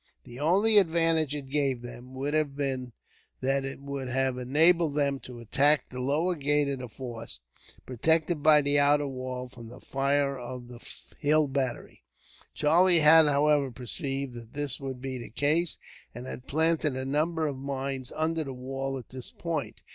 The 0.23 0.39
only 0.39 0.79
advantage 0.79 1.35
it 1.35 1.49
gave 1.49 1.83
them, 1.83 2.15
would 2.15 2.33
have 2.33 2.55
been 2.55 2.91
that 3.39 3.63
it 3.63 3.79
would 3.79 4.07
have 4.07 4.35
enabled 4.39 4.95
them 4.95 5.19
to 5.19 5.37
attack 5.41 5.89
the 5.89 5.99
lower 5.99 6.33
gate 6.33 6.67
of 6.69 6.79
the 6.79 6.89
fort, 6.89 7.39
protected 7.85 8.41
by 8.41 8.57
its 8.61 8.77
outer 8.79 9.05
wall 9.05 9.47
from 9.47 9.67
the 9.69 9.79
fire 9.79 10.39
of 10.39 10.69
the 10.69 10.79
hill 11.19 11.45
battery. 11.45 12.03
Charlie 12.55 13.01
had, 13.01 13.27
however, 13.27 13.69
perceived 13.69 14.33
that 14.33 14.53
this 14.55 14.79
would 14.79 15.03
be 15.03 15.19
the 15.19 15.29
case, 15.29 15.77
and 16.15 16.25
had 16.25 16.47
planted 16.47 16.95
a 16.95 17.05
number 17.05 17.45
of 17.45 17.55
mines 17.59 18.11
under 18.15 18.43
the 18.43 18.53
wall 18.55 18.97
at 18.97 19.09
this 19.09 19.31
point. 19.31 19.81